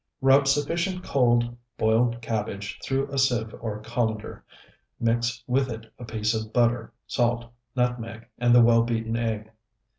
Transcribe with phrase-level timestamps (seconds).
[0.19, 4.43] Rub sufficient cold, boiled cabbage through a sieve or colander.
[4.99, 9.51] Mix with it a piece of butter, salt, nutmeg, and the well beaten egg.